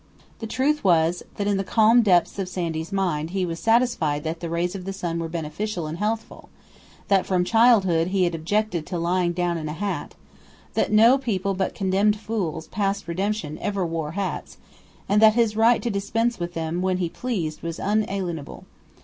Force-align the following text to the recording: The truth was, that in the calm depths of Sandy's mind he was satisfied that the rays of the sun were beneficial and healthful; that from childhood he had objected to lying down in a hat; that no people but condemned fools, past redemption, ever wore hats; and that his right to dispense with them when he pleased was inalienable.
The 0.39 0.47
truth 0.47 0.83
was, 0.83 1.21
that 1.35 1.45
in 1.45 1.57
the 1.57 1.63
calm 1.63 2.01
depths 2.01 2.39
of 2.39 2.49
Sandy's 2.49 2.91
mind 2.91 3.29
he 3.29 3.45
was 3.45 3.59
satisfied 3.59 4.23
that 4.23 4.39
the 4.39 4.49
rays 4.49 4.73
of 4.73 4.85
the 4.85 4.93
sun 4.93 5.19
were 5.19 5.29
beneficial 5.29 5.85
and 5.85 5.99
healthful; 5.99 6.49
that 7.07 7.27
from 7.27 7.43
childhood 7.43 8.07
he 8.07 8.23
had 8.23 8.33
objected 8.33 8.87
to 8.87 8.97
lying 8.97 9.31
down 9.31 9.59
in 9.59 9.69
a 9.69 9.73
hat; 9.73 10.15
that 10.73 10.91
no 10.91 11.19
people 11.19 11.53
but 11.53 11.75
condemned 11.75 12.19
fools, 12.19 12.65
past 12.69 13.07
redemption, 13.07 13.59
ever 13.61 13.85
wore 13.85 14.13
hats; 14.13 14.57
and 15.07 15.21
that 15.21 15.35
his 15.35 15.55
right 15.55 15.83
to 15.83 15.91
dispense 15.91 16.39
with 16.39 16.55
them 16.55 16.81
when 16.81 16.97
he 16.97 17.07
pleased 17.07 17.61
was 17.61 17.77
inalienable. 17.77 18.65